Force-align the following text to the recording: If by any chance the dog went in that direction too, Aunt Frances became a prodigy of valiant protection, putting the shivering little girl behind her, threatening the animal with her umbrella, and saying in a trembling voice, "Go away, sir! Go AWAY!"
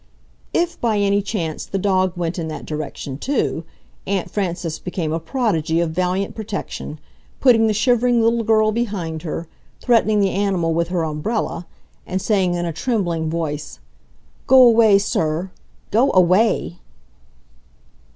If 0.51 0.81
by 0.81 0.97
any 0.97 1.21
chance 1.21 1.63
the 1.63 1.77
dog 1.77 2.13
went 2.17 2.39
in 2.39 2.47
that 2.47 2.65
direction 2.65 3.19
too, 3.19 3.65
Aunt 4.07 4.31
Frances 4.31 4.79
became 4.79 5.13
a 5.13 5.19
prodigy 5.19 5.79
of 5.79 5.91
valiant 5.91 6.33
protection, 6.33 6.97
putting 7.39 7.67
the 7.67 7.73
shivering 7.75 8.19
little 8.19 8.43
girl 8.43 8.71
behind 8.71 9.21
her, 9.21 9.47
threatening 9.79 10.19
the 10.19 10.31
animal 10.31 10.73
with 10.73 10.87
her 10.87 11.03
umbrella, 11.03 11.67
and 12.07 12.19
saying 12.19 12.55
in 12.55 12.65
a 12.65 12.73
trembling 12.73 13.29
voice, 13.29 13.77
"Go 14.47 14.63
away, 14.63 14.97
sir! 14.97 15.51
Go 15.91 16.09
AWAY!" 16.15 16.79